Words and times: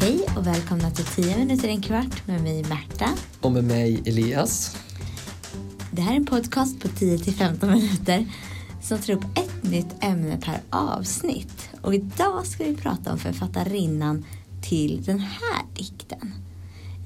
Hej 0.00 0.20
och 0.36 0.46
välkomna 0.46 0.90
till 0.90 1.04
10 1.04 1.38
minuter 1.38 1.68
en 1.68 1.82
kvart 1.82 2.26
med 2.26 2.42
mig 2.42 2.62
Märta. 2.62 3.08
Och 3.40 3.52
med 3.52 3.64
mig 3.64 4.02
Elias. 4.06 4.76
Det 5.92 6.02
här 6.02 6.12
är 6.12 6.16
en 6.16 6.26
podcast 6.26 6.80
på 6.80 6.88
10 6.88 7.18
till 7.18 7.34
15 7.34 7.70
minuter 7.70 8.26
som 8.82 8.98
tar 8.98 9.12
upp 9.12 9.24
ett 9.38 9.62
nytt 9.62 9.86
ämne 10.00 10.38
per 10.44 10.60
avsnitt. 10.70 11.68
Och 11.80 11.94
idag 11.94 12.46
ska 12.46 12.64
vi 12.64 12.76
prata 12.76 13.12
om 13.12 13.18
författarinnan 13.18 14.24
till 14.62 15.02
den 15.02 15.18
här 15.18 15.64
dikten. 15.74 16.34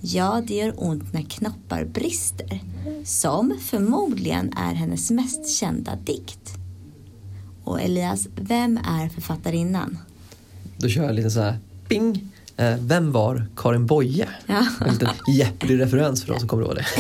Ja, 0.01 0.43
det 0.47 0.55
gör 0.55 0.75
ont 0.77 1.13
när 1.13 1.23
knoppar 1.23 1.85
brister. 1.85 2.61
Som 3.05 3.59
förmodligen 3.61 4.53
är 4.57 4.75
hennes 4.75 5.11
mest 5.11 5.49
kända 5.49 5.97
dikt. 5.97 6.55
Och 7.65 7.81
Elias, 7.81 8.29
vem 8.37 8.77
är 8.77 9.09
författarinnan? 9.09 9.99
Då 10.77 10.89
kör 10.89 11.05
jag 11.05 11.15
lite 11.15 11.31
så 11.31 11.41
här, 11.41 11.59
ping. 11.89 12.32
Eh, 12.57 12.77
vem 12.81 13.13
var 13.13 13.47
Karin 13.57 13.87
Boye? 13.87 14.29
Ja. 14.47 14.67
En 14.87 14.93
liten 14.93 15.09
Jeopardy-referens 15.27 16.25
för 16.25 16.33
de 16.33 16.39
som 16.39 16.49
kommer 16.49 16.63
ihåg 16.63 16.75
det. 16.75 16.87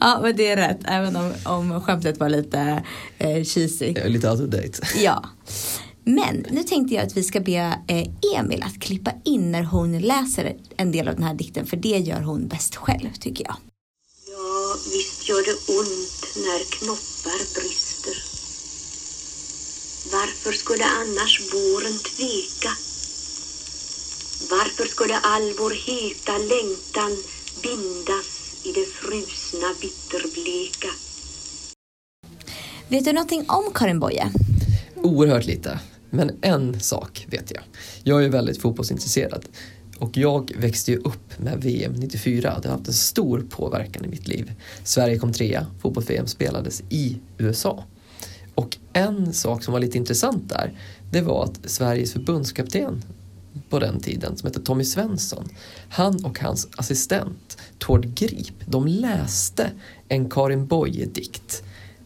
Ja, 0.00 0.18
men 0.22 0.36
det 0.36 0.46
är 0.46 0.56
rätt. 0.56 0.78
Även 0.84 1.16
om, 1.16 1.32
om 1.44 1.80
skämtet 1.80 2.20
var 2.20 2.28
lite 2.28 2.82
eh, 3.18 3.44
cheesy. 3.44 3.94
Är 3.96 4.08
lite 4.08 4.30
out 4.30 4.40
of 4.40 4.46
date. 4.46 4.86
Ja. 5.02 5.24
Men 6.04 6.46
nu 6.50 6.62
tänkte 6.62 6.94
jag 6.94 7.06
att 7.06 7.16
vi 7.16 7.22
ska 7.22 7.40
be 7.40 7.78
eh, 7.88 8.08
Emil 8.36 8.62
att 8.62 8.80
klippa 8.80 9.12
in 9.24 9.52
när 9.52 9.62
hon 9.62 9.98
läser 9.98 10.56
en 10.76 10.92
del 10.92 11.08
av 11.08 11.14
den 11.14 11.24
här 11.24 11.34
dikten. 11.34 11.66
För 11.66 11.76
det 11.76 11.88
gör 11.98 12.20
hon 12.20 12.48
bäst 12.48 12.76
själv 12.76 13.08
tycker 13.20 13.44
jag. 13.44 13.56
Ja, 14.26 14.76
visst 14.92 15.28
gör 15.28 15.44
det 15.44 15.56
ont 15.78 16.36
när 16.36 16.60
knoppar 16.78 17.60
brister. 17.60 18.14
Varför 20.12 20.52
skulle 20.52 20.84
annars 20.84 21.40
våren 21.52 21.98
tveka? 21.98 22.91
Varför 24.50 24.84
skulle 24.84 25.16
all 25.18 25.52
vår 25.58 25.70
heta 25.70 26.32
längtan 26.38 27.12
bindas 27.62 28.60
i 28.64 28.72
det 28.72 28.86
frusna 28.86 29.68
bitterbleka? 29.80 30.88
Vet 32.88 33.04
du 33.04 33.12
någonting 33.12 33.44
om 33.48 33.72
Karin 33.74 34.00
Boye? 34.00 34.32
Oerhört 34.96 35.46
lite. 35.46 35.80
Men 36.10 36.38
en 36.40 36.80
sak 36.80 37.26
vet 37.30 37.50
jag. 37.50 37.62
Jag 38.02 38.24
är 38.24 38.28
väldigt 38.28 38.60
fotbollsintresserad. 38.62 39.44
Och 39.98 40.16
jag 40.16 40.52
växte 40.56 40.92
ju 40.92 40.98
upp 40.98 41.38
med 41.38 41.62
VM 41.62 41.92
94. 41.92 42.58
Det 42.62 42.68
har 42.68 42.76
haft 42.76 42.88
en 42.88 42.94
stor 42.94 43.46
påverkan 43.50 44.04
i 44.04 44.08
mitt 44.08 44.28
liv. 44.28 44.52
Sverige 44.84 45.18
kom 45.18 45.32
trea. 45.32 45.66
Fotbolls-VM 45.80 46.26
spelades 46.26 46.82
i 46.88 47.18
USA. 47.38 47.84
Och 48.54 48.76
en 48.92 49.32
sak 49.32 49.64
som 49.64 49.72
var 49.72 49.80
lite 49.80 49.98
intressant 49.98 50.48
där, 50.48 50.78
det 51.10 51.20
var 51.20 51.44
att 51.44 51.70
Sveriges 51.70 52.12
förbundskapten 52.12 53.02
på 53.72 53.78
den 53.78 54.00
tiden, 54.00 54.36
som 54.36 54.46
hette 54.46 54.60
Tommy 54.60 54.84
Svensson, 54.84 55.48
han 55.88 56.24
och 56.24 56.40
hans 56.40 56.68
assistent 56.76 57.56
Tord 57.78 58.14
Grip, 58.14 58.54
de 58.66 58.86
läste 58.86 59.70
en 60.08 60.30
Karin 60.30 60.66
Boye-dikt 60.66 61.62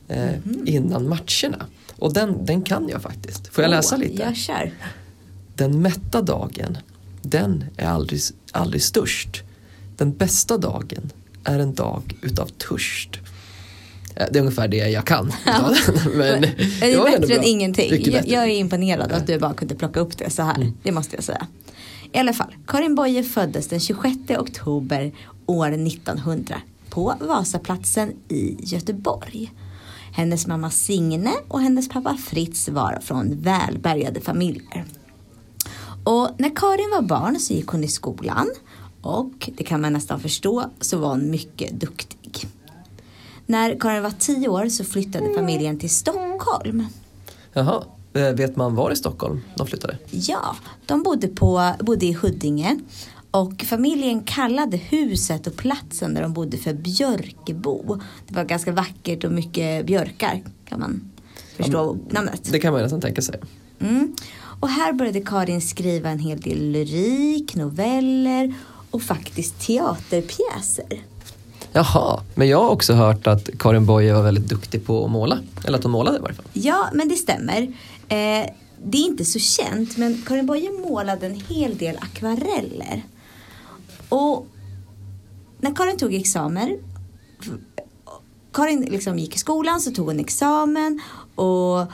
eh, 0.09 0.35
innan 0.65 1.09
matcherna. 1.09 1.67
Och 1.97 2.13
den, 2.13 2.45
den 2.45 2.63
kan 2.63 2.89
jag 2.89 3.03
faktiskt. 3.03 3.47
Får 3.47 3.65
jag 3.65 3.71
läsa 3.71 3.97
lite? 3.97 4.23
Jag 4.23 4.37
kör. 4.37 4.73
Den 5.55 5.83
mätta 5.83 6.23
dagen, 6.23 6.79
den 7.23 7.65
är 7.77 7.87
aldrig, 7.87 8.21
aldrig 8.53 8.83
störst. 8.83 9.43
Den 9.97 10.13
bästa 10.13 10.59
dagen 10.59 11.13
är 11.45 11.59
en 11.59 11.75
dag 11.75 12.03
utav 12.23 12.47
törst. 12.47 13.21
Eh, 14.17 14.27
Det 14.31 14.39
är 14.39 14.41
ungefär 14.41 14.69
det 14.69 14.77
jag 14.77 15.05
kan. 15.07 15.27
Men 16.15 16.41
Det 16.81 16.93
är 16.95 17.19
bättre 17.21 17.35
än 17.35 17.45
ingenting. 17.45 17.91
Bättre. 17.91 18.23
jag 18.27 18.45
är 18.45 18.49
imponerad 18.57 19.13
att 19.13 19.27
du 19.27 19.39
bara 19.39 19.55
kunde 19.55 19.75
plocka 19.75 20.01
upp 20.01 20.19
det 20.19 20.31
så 20.31 20.43
här. 20.43 20.57
Mm. 20.57 20.73
Det 20.83 20.93
måste 20.93 21.17
jag 21.17 21.25
säga. 21.25 21.47
I 22.13 22.19
alla 22.19 22.33
fall, 22.33 22.55
Karin 22.67 22.95
Boye 22.95 23.23
föddes 23.23 23.69
den 23.69 23.81
26 23.81 24.17
oktober 24.39 25.13
år 25.47 25.73
1900 25.73 26.61
på 26.91 27.15
Vasaplatsen 27.21 28.13
i 28.29 28.57
Göteborg. 28.61 29.53
Hennes 30.13 30.47
mamma 30.47 30.71
Signe 30.71 31.33
och 31.49 31.61
hennes 31.61 31.89
pappa 31.89 32.17
Fritz 32.17 32.69
var 32.69 32.99
från 33.03 33.41
välbärgade 33.41 34.21
familjer. 34.21 34.85
Och 36.05 36.31
när 36.39 36.57
Karin 36.57 36.91
var 36.91 37.03
barn 37.03 37.41
så 37.41 37.55
gick 37.55 37.67
hon 37.67 37.85
i 37.85 37.89
skolan 37.89 38.51
och 39.03 39.51
det 39.57 39.65
kan 39.65 39.81
man 39.81 39.93
nästan 39.93 40.21
förstå 40.21 40.65
så 40.81 40.99
var 40.99 41.09
hon 41.09 41.31
mycket 41.31 41.81
duktig. 41.81 42.16
När 43.47 43.81
Karin 43.81 44.03
var 44.03 44.13
tio 44.19 44.49
år 44.49 44.69
så 44.69 44.85
flyttade 44.85 45.35
familjen 45.35 45.79
till 45.79 45.91
Stockholm. 45.91 46.87
Jaha, 47.53 47.85
Eh, 48.17 48.33
vet 48.33 48.57
man 48.57 48.75
var 48.75 48.91
i 48.91 48.97
Stockholm 48.97 49.41
de 49.57 49.67
flyttade? 49.67 49.99
Ja, 50.11 50.57
de 50.87 51.03
bodde, 51.03 51.29
på, 51.29 51.73
bodde 51.81 52.07
i 52.07 52.13
Huddinge 52.13 52.79
och 53.31 53.63
familjen 53.67 54.21
kallade 54.21 54.77
huset 54.77 55.47
och 55.47 55.57
platsen 55.57 56.15
där 56.15 56.23
de 56.23 56.33
bodde 56.33 56.57
för 56.57 56.75
Björkebo. 56.75 58.01
Det 58.29 58.35
var 58.35 58.45
ganska 58.45 58.73
vackert 58.73 59.25
och 59.25 59.33
mycket 59.33 59.87
björkar 59.87 60.43
kan 60.69 60.81
man 60.81 61.11
förstå 61.57 61.97
namnet. 62.11 62.53
Det 62.53 62.59
kan 62.59 62.73
man 62.73 62.83
nästan 62.83 63.01
tänka 63.01 63.23
sig. 63.23 63.41
Mm. 63.79 64.15
Och 64.61 64.69
här 64.69 64.93
började 64.93 65.21
Karin 65.21 65.61
skriva 65.61 66.11
en 66.11 66.19
hel 66.19 66.41
del 66.41 66.59
lyrik, 66.59 67.55
noveller 67.55 68.55
och 68.91 69.03
faktiskt 69.03 69.61
teaterpjäser. 69.61 71.03
Jaha, 71.77 72.21
men 72.35 72.49
jag 72.49 72.63
har 72.63 72.69
också 72.69 72.93
hört 72.93 73.27
att 73.27 73.51
Karin 73.59 73.87
Boye 73.87 74.15
var 74.15 74.23
väldigt 74.23 74.49
duktig 74.49 74.87
på 74.87 75.05
att 75.05 75.11
måla. 75.11 75.39
Eller 75.65 75.79
att 75.79 75.85
hon 75.85 75.93
målade 75.93 76.19
i 76.19 76.21
varje 76.21 76.35
fall. 76.35 76.45
Ja, 76.53 76.89
men 76.93 77.09
det 77.09 77.15
stämmer. 77.15 77.63
Eh, 78.09 78.51
det 78.85 78.99
är 78.99 79.07
inte 79.07 79.25
så 79.25 79.39
känt, 79.39 79.97
men 79.97 80.23
Karin 80.27 80.47
Boye 80.47 80.71
målade 80.71 81.27
en 81.27 81.41
hel 81.49 81.79
del 81.79 81.99
akvareller. 82.01 83.03
Och 84.09 84.47
när 85.61 85.75
Karin 85.75 85.97
tog 85.97 86.15
examen, 86.15 86.79
Karin 88.53 88.81
liksom 88.81 89.19
gick 89.19 89.35
i 89.35 89.39
skolan 89.39 89.81
så 89.81 89.91
tog 89.91 90.07
hon 90.07 90.21
examen 90.21 91.01
och 91.35 91.87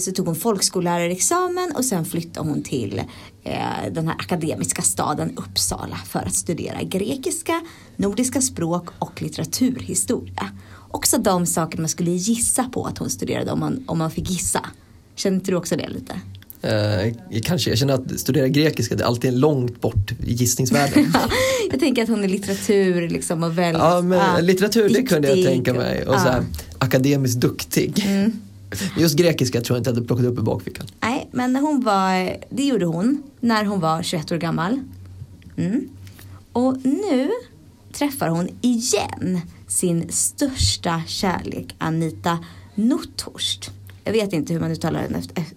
så 0.00 0.12
tog 0.12 0.26
hon 0.26 0.36
folkskollärarexamen 0.36 1.72
och 1.76 1.84
sen 1.84 2.04
flyttade 2.04 2.48
hon 2.48 2.62
till 2.62 3.02
eh, 3.44 3.92
den 3.92 4.08
här 4.08 4.16
akademiska 4.18 4.82
staden 4.82 5.32
Uppsala 5.36 5.96
för 5.96 6.18
att 6.18 6.34
studera 6.34 6.82
grekiska, 6.82 7.60
nordiska 7.96 8.40
språk 8.40 8.88
och 8.98 9.22
litteraturhistoria. 9.22 10.50
Också 10.90 11.18
de 11.18 11.46
saker 11.46 11.78
man 11.78 11.88
skulle 11.88 12.10
gissa 12.10 12.64
på 12.64 12.84
att 12.84 12.98
hon 12.98 13.10
studerade 13.10 13.50
om 13.50 13.60
man, 13.60 13.84
om 13.86 13.98
man 13.98 14.10
fick 14.10 14.30
gissa. 14.30 14.66
Känner 15.14 15.36
inte 15.36 15.50
du 15.50 15.56
också 15.56 15.76
det 15.76 15.88
lite? 15.88 16.20
Eh, 16.62 17.40
kanske, 17.42 17.70
jag 17.70 17.78
känner 17.78 17.94
att 17.94 18.20
studera 18.20 18.48
grekiska 18.48 18.94
det 18.94 19.04
är 19.04 19.06
alltid 19.06 19.32
långt 19.32 19.80
bort 19.80 20.12
i 20.26 20.32
gissningsvärlden. 20.32 21.12
Jag 21.70 21.80
tänker 21.80 22.02
att 22.02 22.08
hon 22.08 22.24
är 22.24 22.28
litteratur 22.28 23.08
liksom 23.08 23.42
och 23.42 23.58
väldigt 23.58 23.82
ja, 23.82 24.00
men 24.00 24.20
ah, 24.20 24.40
litteratur 24.40 24.88
det 24.88 25.02
kunde 25.02 25.28
jag 25.28 25.46
tänka 25.46 25.74
mig. 25.74 26.06
Och 26.06 26.14
ah. 26.14 26.18
så 26.18 26.28
här, 26.28 26.44
akademiskt 26.78 27.40
duktig. 27.40 28.04
Mm. 28.06 28.32
Just 28.96 29.16
grekiska 29.16 29.60
tror 29.60 29.76
jag 29.76 29.80
inte 29.80 29.90
jag 29.90 29.94
hade 29.94 30.06
plockat 30.06 30.24
upp 30.24 30.38
i 30.38 30.42
bakfickan. 30.42 30.86
Nej, 31.00 31.28
men 31.32 31.56
hon 31.56 31.80
var, 31.80 32.36
det 32.50 32.64
gjorde 32.64 32.86
hon 32.86 33.22
när 33.40 33.64
hon 33.64 33.80
var 33.80 34.02
21 34.02 34.32
år 34.32 34.36
gammal. 34.36 34.80
Mm. 35.56 35.88
Och 36.52 36.76
nu 36.84 37.30
träffar 37.92 38.28
hon 38.28 38.48
igen 38.60 39.40
sin 39.66 40.06
största 40.08 41.02
kärlek 41.06 41.74
Anita 41.78 42.38
Notthorst. 42.74 43.70
Jag 44.04 44.12
vet 44.12 44.32
inte 44.32 44.52
hur 44.52 44.60
man 44.60 44.70
uttalar 44.70 45.06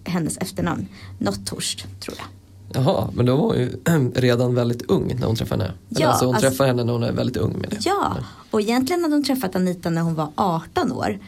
hennes 0.04 0.38
efternamn. 0.38 0.88
Notthorst 1.20 1.86
tror 2.00 2.18
jag. 2.18 2.28
Jaha, 2.74 3.10
men 3.14 3.26
då 3.26 3.36
var 3.36 3.44
hon 3.44 3.58
ju 3.58 4.12
redan 4.16 4.56
väldigt 4.56 4.82
ung 4.82 5.16
när 5.20 5.28
hon 5.28 5.36
träffade 5.36 5.64
henne. 5.64 5.76
Ja, 5.90 6.08
alltså 6.08 6.26
hon 6.26 6.36
alltså- 6.36 6.50
träffar 6.50 6.68
henne 6.68 6.84
när 6.84 6.94
hon 6.94 7.04
är 7.04 7.12
väldigt 7.12 7.38
ung 7.38 7.52
menar 7.52 7.68
jag. 7.72 7.82
Ja, 7.86 8.18
och 8.52 8.62
egentligen 8.62 9.04
hade 9.04 9.16
hon 9.16 9.24
träffat 9.24 9.56
Anita 9.56 9.90
när 9.90 10.02
hon 10.02 10.16
var 10.16 10.30
18 10.36 10.92
år. 10.92 11.20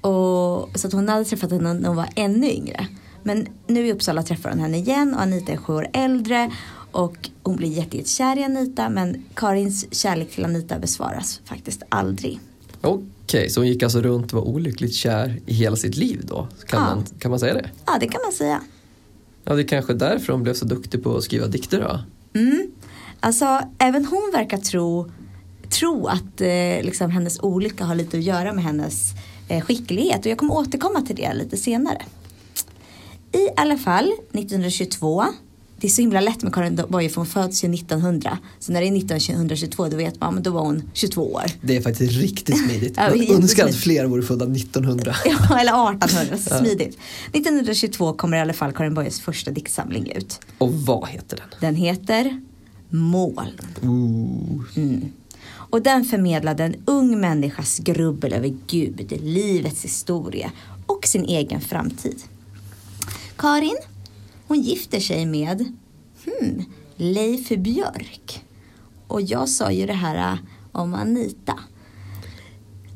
Och, 0.00 0.68
så 0.74 0.86
att 0.86 0.92
hon 0.92 1.08
hade 1.08 1.24
träffat 1.24 1.50
henne 1.50 1.74
när 1.74 1.88
hon 1.88 1.96
var 1.96 2.08
ännu 2.14 2.50
yngre. 2.50 2.86
Men 3.22 3.46
nu 3.66 3.86
i 3.86 3.92
Uppsala 3.92 4.22
träffar 4.22 4.50
hon 4.50 4.58
henne 4.58 4.78
igen 4.78 5.14
och 5.14 5.22
Anita 5.22 5.52
är 5.52 5.56
sju 5.56 5.72
år 5.72 5.88
äldre. 5.92 6.50
Och 6.92 7.30
hon 7.42 7.56
blir 7.56 7.68
jätte- 7.68 7.96
jättekär 7.96 8.38
i 8.38 8.44
Anita 8.44 8.88
men 8.88 9.24
Karins 9.34 9.94
kärlek 9.94 10.30
till 10.30 10.44
Anita 10.44 10.78
besvaras 10.78 11.40
faktiskt 11.44 11.82
aldrig. 11.88 12.40
Okej, 12.80 13.50
så 13.50 13.60
hon 13.60 13.68
gick 13.68 13.82
alltså 13.82 14.00
runt 14.00 14.32
och 14.32 14.40
var 14.44 14.48
olyckligt 14.48 14.94
kär 14.94 15.40
i 15.46 15.54
hela 15.54 15.76
sitt 15.76 15.96
liv 15.96 16.20
då? 16.28 16.48
Kan, 16.66 16.82
Ja. 16.82 16.94
man, 16.94 17.04
kan 17.18 17.30
man 17.30 17.40
säga 17.40 17.54
det? 17.54 17.70
Ja, 17.86 17.96
det 18.00 18.06
kan 18.08 18.20
man 18.24 18.32
säga. 18.32 18.60
Ja, 19.44 19.54
det 19.54 19.62
är 19.62 19.68
kanske 19.68 19.94
därför 19.94 20.32
hon 20.32 20.42
blev 20.42 20.54
så 20.54 20.64
duktig 20.64 21.02
på 21.04 21.16
att 21.16 21.22
skriva 21.24 21.46
dikter 21.46 21.80
då? 21.80 22.00
Mm. 22.40 22.70
Alltså, 23.20 23.60
även 23.78 24.04
hon 24.04 24.30
verkar 24.34 24.58
tro, 24.58 25.10
tro 25.68 26.06
att 26.06 26.40
eh, 26.40 26.82
liksom, 26.82 27.10
hennes 27.10 27.40
olycka 27.42 27.84
har 27.84 27.94
lite 27.94 28.16
att 28.18 28.22
göra 28.24 28.52
med 28.52 28.64
hennes 28.64 29.10
skicklighet. 29.48 30.20
Och 30.20 30.26
jag 30.26 30.38
kommer 30.38 30.54
återkomma 30.54 31.02
till 31.02 31.16
det 31.16 31.34
lite 31.34 31.56
senare. 31.56 32.02
I 33.32 33.48
alla 33.56 33.78
fall, 33.78 34.12
1922 34.32 35.24
det 35.80 35.86
är 35.86 35.90
så 35.90 36.00
himla 36.00 36.20
lätt 36.20 36.42
med 36.42 36.54
Karin 36.54 36.80
Boye 36.88 37.08
för 37.08 37.16
hon 37.16 37.26
föds 37.26 37.64
ju 37.64 37.74
1900. 37.74 38.38
Så 38.58 38.72
när 38.72 38.80
det 38.80 38.86
är 38.86 38.96
1922 38.96 39.88
då 39.88 39.96
vet 39.96 40.20
man, 40.20 40.34
men 40.34 40.42
då 40.42 40.50
var 40.50 40.60
hon 40.60 40.82
22 40.92 41.32
år. 41.32 41.44
Det 41.60 41.76
är 41.76 41.80
faktiskt 41.80 42.12
riktigt 42.12 42.58
smidigt. 42.64 42.94
Ja, 42.96 43.02
jättesmidigt. 43.02 43.32
önskar 43.42 43.66
att 43.68 43.74
fler 43.76 44.04
vore 44.04 44.22
födda 44.22 44.44
1900. 44.44 45.14
Ja, 45.24 45.60
eller 45.60 45.94
1800, 45.94 46.38
så 46.48 46.58
smidigt. 46.58 46.98
1922 47.32 48.12
kommer 48.12 48.36
i 48.36 48.40
alla 48.40 48.52
fall 48.52 48.72
Karin 48.72 48.94
Boyes 48.94 49.20
första 49.20 49.50
diktsamling 49.50 50.12
ut. 50.16 50.40
Och 50.58 50.74
vad 50.74 51.08
heter 51.08 51.36
den? 51.36 51.46
Den 51.60 51.74
heter 51.74 52.40
Moln. 52.88 53.60
Ooh. 53.82 54.62
Och 55.70 55.82
den 55.82 56.04
förmedlade 56.04 56.64
en 56.64 56.76
ung 56.84 57.20
människas 57.20 57.78
grubbel 57.78 58.32
över 58.32 58.54
Gud, 58.66 59.12
livets 59.22 59.84
historia 59.84 60.52
och 60.86 61.06
sin 61.06 61.24
egen 61.24 61.60
framtid. 61.60 62.22
Karin, 63.36 63.76
hon 64.46 64.60
gifter 64.60 65.00
sig 65.00 65.26
med 65.26 65.72
hmm, 66.24 66.64
Leif 66.96 67.48
Björk. 67.48 68.44
Och 69.06 69.22
jag 69.22 69.48
sa 69.48 69.70
ju 69.72 69.86
det 69.86 69.92
här 69.92 70.32
eh, 70.32 70.38
om 70.72 70.94
Anita. 70.94 71.58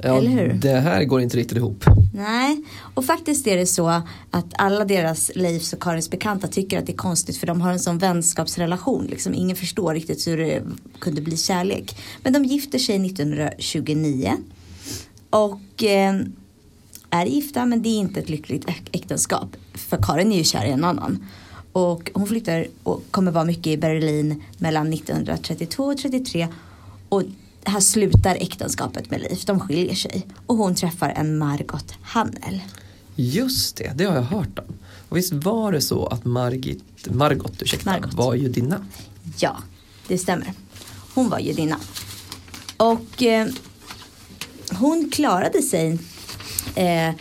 Ja, 0.02 0.16
Eller 0.18 0.30
hur? 0.30 0.52
Det 0.52 0.80
här 0.80 1.04
går 1.04 1.20
inte 1.20 1.36
riktigt 1.36 1.56
ihop. 1.58 1.84
Nej, 2.14 2.62
och 2.94 3.04
faktiskt 3.04 3.46
är 3.46 3.56
det 3.56 3.66
så 3.66 3.88
att 4.30 4.46
alla 4.58 4.84
deras 4.84 5.30
Leifs 5.34 5.72
och 5.72 5.80
Karins 5.82 6.10
bekanta 6.10 6.48
tycker 6.48 6.78
att 6.78 6.86
det 6.86 6.92
är 6.92 6.96
konstigt 6.96 7.36
för 7.36 7.46
de 7.46 7.60
har 7.60 7.72
en 7.72 7.78
sån 7.80 7.98
vänskapsrelation. 7.98 9.06
Liksom, 9.06 9.34
ingen 9.34 9.56
förstår 9.56 9.94
riktigt 9.94 10.26
hur 10.26 10.36
det 10.36 10.62
kunde 10.98 11.20
bli 11.22 11.36
kärlek. 11.36 11.96
Men 12.22 12.32
de 12.32 12.44
gifter 12.44 12.78
sig 12.78 13.06
1929 13.06 14.32
och 15.30 15.84
eh, 15.84 16.14
är 17.10 17.26
gifta 17.26 17.66
men 17.66 17.82
det 17.82 17.88
är 17.88 17.98
inte 17.98 18.20
ett 18.20 18.28
lyckligt 18.28 18.64
äk- 18.66 18.88
äktenskap. 18.92 19.56
För 19.74 19.98
Karin 20.02 20.32
är 20.32 20.36
ju 20.36 20.44
kär 20.44 20.64
i 20.64 20.70
en 20.70 20.84
annan. 20.84 21.24
Och 21.72 22.10
hon 22.14 22.26
flyttar 22.26 22.66
och 22.82 23.02
kommer 23.10 23.32
vara 23.32 23.44
mycket 23.44 23.66
i 23.66 23.76
Berlin 23.76 24.42
mellan 24.58 24.92
1932 24.92 25.84
och 25.84 25.98
33. 25.98 26.48
Och 27.08 27.22
här 27.64 27.80
slutar 27.80 28.34
äktenskapet 28.40 29.10
med 29.10 29.20
Leif. 29.20 29.44
De 29.44 29.60
skiljer 29.60 29.94
sig. 29.94 30.26
Och 30.46 30.56
hon 30.56 30.74
träffar 30.74 31.08
en 31.08 31.38
Margot 31.38 31.94
Hannel. 32.02 32.60
Just 33.16 33.76
det, 33.76 33.92
det 33.94 34.04
har 34.04 34.14
jag 34.14 34.22
hört 34.22 34.58
om. 34.58 34.74
Och 35.08 35.16
visst 35.16 35.32
var 35.32 35.72
det 35.72 35.80
så 35.80 36.06
att 36.06 36.24
Margit, 36.24 36.84
Margot, 37.06 37.62
ursäkta, 37.62 37.90
Margot. 37.90 38.14
var 38.14 38.34
judinna? 38.34 38.86
Ja, 39.38 39.56
det 40.08 40.18
stämmer. 40.18 40.52
Hon 41.14 41.28
var 41.28 41.38
judinna. 41.38 41.76
Och 42.76 43.22
eh, 43.22 43.48
hon 44.72 45.10
klarade 45.12 45.62
sig 45.62 45.98
eh, 46.74 47.14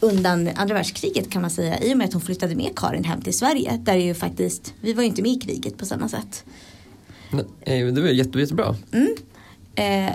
undan 0.00 0.48
andra 0.56 0.74
världskriget 0.74 1.30
kan 1.30 1.42
man 1.42 1.50
säga. 1.50 1.78
I 1.80 1.94
och 1.94 1.98
med 1.98 2.06
att 2.06 2.12
hon 2.12 2.22
flyttade 2.22 2.54
med 2.54 2.72
Karin 2.76 3.04
hem 3.04 3.22
till 3.22 3.38
Sverige. 3.38 3.80
Där 3.84 3.92
är 3.92 4.04
ju 4.04 4.14
faktiskt, 4.14 4.74
vi 4.80 4.92
var 4.92 5.02
ju 5.02 5.08
inte 5.08 5.22
med 5.22 5.30
i 5.32 5.40
kriget 5.40 5.78
på 5.78 5.86
samma 5.86 6.08
sätt. 6.08 6.44
Nej, 7.30 7.44
eh, 7.60 7.86
Det 7.86 8.00
var 8.00 8.08
jätte, 8.08 8.38
jättebra. 8.38 8.76
Eh, 9.78 10.12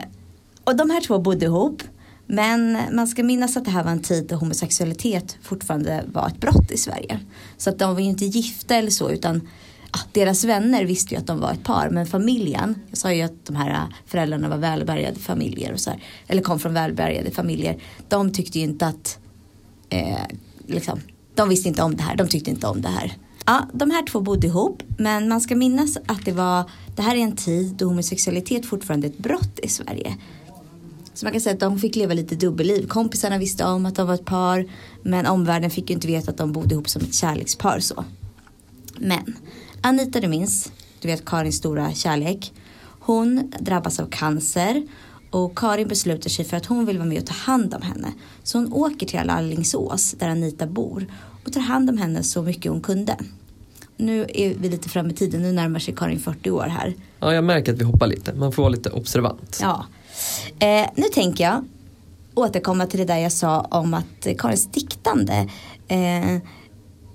och 0.63 0.75
de 0.75 0.89
här 0.89 1.01
två 1.01 1.19
bodde 1.19 1.45
ihop. 1.45 1.83
Men 2.25 2.77
man 2.91 3.07
ska 3.07 3.23
minnas 3.23 3.57
att 3.57 3.65
det 3.65 3.71
här 3.71 3.83
var 3.83 3.91
en 3.91 4.01
tid 4.01 4.27
då 4.27 4.35
homosexualitet 4.35 5.37
fortfarande 5.41 6.03
var 6.07 6.27
ett 6.27 6.37
brott 6.37 6.71
i 6.71 6.77
Sverige. 6.77 7.19
Så 7.57 7.69
att 7.69 7.79
de 7.79 7.93
var 7.93 8.01
ju 8.01 8.07
inte 8.07 8.25
gifta 8.25 8.75
eller 8.75 8.91
så 8.91 9.11
utan 9.11 9.47
ah, 9.91 9.99
deras 10.11 10.43
vänner 10.43 10.85
visste 10.85 11.13
ju 11.13 11.19
att 11.19 11.27
de 11.27 11.39
var 11.39 11.51
ett 11.51 11.63
par. 11.63 11.89
Men 11.89 12.05
familjen, 12.05 12.75
jag 12.89 12.97
sa 12.97 13.13
ju 13.13 13.21
att 13.21 13.45
de 13.45 13.55
här 13.55 13.69
äh, 13.69 13.83
föräldrarna 14.05 14.49
var 14.49 14.57
välbärgade 14.57 15.19
familjer 15.19 15.73
och 15.73 15.79
så 15.79 15.89
här, 15.89 16.03
eller 16.27 16.41
kom 16.41 16.59
från 16.59 16.73
välbärgade 16.73 17.31
familjer. 17.31 17.77
De 18.07 18.31
tyckte 18.31 18.59
ju 18.59 18.63
inte 18.63 18.87
att, 18.87 19.19
eh, 19.89 20.25
liksom, 20.67 20.99
de 21.35 21.49
visste 21.49 21.69
inte 21.69 21.83
om 21.83 21.95
det 21.95 22.03
här, 22.03 22.15
de 22.15 22.27
tyckte 22.27 22.49
inte 22.49 22.67
om 22.67 22.81
det 22.81 22.89
här. 22.89 23.17
Ja, 23.45 23.67
de 23.73 23.91
här 23.91 24.05
två 24.05 24.21
bodde 24.21 24.47
ihop 24.47 24.83
men 24.97 25.29
man 25.29 25.41
ska 25.41 25.55
minnas 25.55 25.97
att 25.97 26.25
det 26.25 26.31
var, 26.31 26.69
det 26.95 27.01
här 27.01 27.15
är 27.15 27.19
en 27.19 27.35
tid 27.35 27.75
då 27.75 27.85
homosexualitet 27.85 28.65
fortfarande 28.65 29.07
är 29.07 29.11
ett 29.11 29.17
brott 29.17 29.59
i 29.63 29.67
Sverige. 29.67 30.17
Så 31.13 31.25
man 31.25 31.31
kan 31.31 31.41
säga 31.41 31.53
att 31.53 31.59
de 31.59 31.79
fick 31.79 31.95
leva 31.95 32.13
lite 32.13 32.35
dubbelliv. 32.35 32.87
Kompisarna 32.87 33.37
visste 33.37 33.65
om 33.65 33.85
att 33.85 33.95
de 33.95 34.07
var 34.07 34.13
ett 34.13 34.25
par. 34.25 34.65
Men 35.03 35.25
omvärlden 35.25 35.71
fick 35.71 35.89
ju 35.89 35.93
inte 35.93 36.07
veta 36.07 36.31
att 36.31 36.37
de 36.37 36.51
bodde 36.51 36.75
ihop 36.75 36.89
som 36.89 37.01
ett 37.01 37.13
kärlekspar 37.13 37.79
så. 37.79 38.05
Men 38.99 39.35
Anita 39.81 40.19
du 40.19 40.27
minns, 40.27 40.71
du 41.01 41.07
vet 41.07 41.25
Karins 41.25 41.55
stora 41.55 41.93
kärlek. 41.93 42.53
Hon 42.99 43.53
drabbas 43.59 43.99
av 43.99 44.05
cancer. 44.05 44.87
Och 45.31 45.57
Karin 45.57 45.87
beslutar 45.87 46.29
sig 46.29 46.45
för 46.45 46.57
att 46.57 46.65
hon 46.65 46.85
vill 46.85 46.97
vara 46.97 47.07
med 47.07 47.19
och 47.19 47.25
ta 47.25 47.33
hand 47.33 47.73
om 47.73 47.81
henne. 47.81 48.13
Så 48.43 48.57
hon 48.57 48.73
åker 48.73 49.07
till 49.07 49.29
Alingsås 49.29 50.11
där 50.11 50.29
Anita 50.29 50.67
bor. 50.67 51.07
Och 51.45 51.53
tar 51.53 51.61
hand 51.61 51.89
om 51.89 51.97
henne 51.97 52.23
så 52.23 52.41
mycket 52.41 52.71
hon 52.71 52.81
kunde. 52.81 53.17
Nu 53.97 54.25
är 54.33 54.53
vi 54.57 54.69
lite 54.69 54.89
fram 54.89 55.09
i 55.09 55.13
tiden, 55.13 55.41
nu 55.41 55.51
närmar 55.51 55.79
sig 55.79 55.95
Karin 55.95 56.19
40 56.19 56.51
år 56.51 56.63
här. 56.63 56.93
Ja, 57.19 57.33
jag 57.33 57.43
märker 57.43 57.73
att 57.73 57.79
vi 57.79 57.83
hoppar 57.83 58.07
lite. 58.07 58.33
Man 58.33 58.51
får 58.51 58.63
vara 58.63 58.71
lite 58.71 58.89
observant. 58.89 59.59
Ja. 59.61 59.85
Eh, 60.59 60.87
nu 60.95 61.03
tänker 61.13 61.43
jag 61.43 61.65
återkomma 62.35 62.85
till 62.85 62.99
det 62.99 63.05
där 63.05 63.17
jag 63.17 63.31
sa 63.31 63.61
om 63.61 63.93
att 63.93 64.27
Karins 64.37 64.71
diktande 64.71 65.49
eh, 65.87 66.35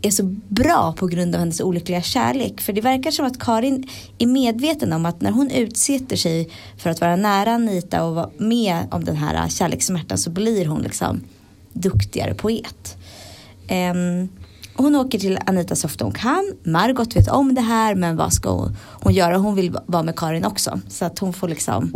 är 0.03 0.11
så 0.11 0.23
bra 0.49 0.95
på 0.99 1.07
grund 1.07 1.35
av 1.35 1.39
hennes 1.39 1.61
olyckliga 1.61 2.03
kärlek. 2.03 2.61
För 2.61 2.73
det 2.73 2.81
verkar 2.81 3.11
som 3.11 3.27
att 3.27 3.39
Karin 3.39 3.89
är 4.19 4.27
medveten 4.27 4.93
om 4.93 5.07
att 5.07 5.21
när 5.21 5.31
hon 5.31 5.51
utsätter 5.51 6.17
sig 6.17 6.51
för 6.77 6.91
att 6.91 7.01
vara 7.01 7.17
nära 7.17 7.53
Anita 7.53 8.05
och 8.05 8.15
vara 8.15 8.31
med 8.39 8.87
om 8.91 9.05
den 9.05 9.17
här 9.17 9.49
kärlekssmärtan 9.49 10.19
så 10.19 10.31
blir 10.31 10.67
hon 10.67 10.83
liksom 10.83 11.21
duktigare 11.73 12.35
poet. 12.35 12.98
Ehm, 13.69 14.29
hon 14.75 14.97
åker 14.97 15.19
till 15.19 15.39
Anita 15.47 15.77
så 15.77 15.87
ofta 15.87 16.05
hon 16.05 16.15
kan. 16.15 16.53
Margot 16.63 17.17
vet 17.17 17.29
om 17.29 17.55
det 17.55 17.61
här 17.61 17.95
men 17.95 18.17
vad 18.17 18.33
ska 18.33 18.51
hon, 18.51 18.77
hon 19.03 19.13
göra? 19.13 19.37
Hon 19.37 19.55
vill 19.55 19.77
vara 19.87 20.03
med 20.03 20.19
Karin 20.19 20.45
också. 20.45 20.81
Så 20.89 21.05
att 21.05 21.19
hon 21.19 21.33
får 21.33 21.49
liksom 21.49 21.93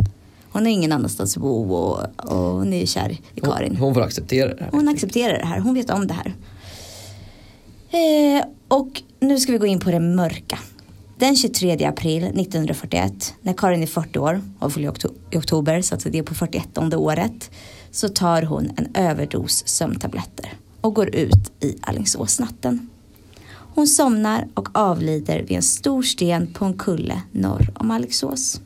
hon 0.53 0.65
har 0.65 0.71
ingen 0.71 0.91
annanstans 0.91 1.37
att 1.37 1.43
bo 1.43 1.73
och, 1.73 1.99
och 2.17 2.37
hon 2.37 2.73
är 2.73 2.85
kär 2.85 3.17
i 3.35 3.41
Karin. 3.41 3.75
Hon, 3.75 3.85
hon 3.85 3.93
får 3.93 4.01
acceptera 4.01 4.53
det 4.55 4.63
här. 4.63 4.69
Hon 4.71 4.89
accepterar 4.89 5.39
det 5.39 5.45
här, 5.45 5.59
hon 5.59 5.73
vet 5.73 5.89
om 5.89 6.07
det 6.07 6.13
här. 6.13 6.33
Eh, 7.89 8.45
och 8.67 9.01
nu 9.19 9.39
ska 9.39 9.51
vi 9.51 9.57
gå 9.57 9.65
in 9.65 9.79
på 9.79 9.91
det 9.91 9.99
mörka. 9.99 10.59
Den 11.17 11.35
23 11.35 11.85
april 11.85 12.23
1941, 12.23 13.33
när 13.41 13.53
Karin 13.53 13.83
är 13.83 13.87
40 13.87 14.19
år 14.19 14.41
och 14.59 14.73
fyller 14.73 14.93
i 15.31 15.37
oktober, 15.37 15.81
så 15.81 15.95
att 15.95 16.03
det 16.11 16.19
är 16.19 16.23
på 16.23 16.35
41 16.35 16.77
året, 16.77 17.51
så 17.91 18.09
tar 18.09 18.41
hon 18.41 18.71
en 18.77 18.87
överdos 18.95 19.67
sömntabletter 19.67 20.53
och 20.83 20.93
går 20.93 21.15
ut 21.15 21.51
i 21.59 21.75
Alingsåsnatten. 21.81 22.89
Hon 23.75 23.87
somnar 23.87 24.47
och 24.53 24.69
avlider 24.77 25.39
vid 25.39 25.51
en 25.57 25.63
stor 25.63 26.01
sten 26.03 26.53
på 26.53 26.65
en 26.65 26.73
kulle 26.77 27.21
norr 27.31 27.71
om 27.75 27.91
Alingsås. 27.91 28.61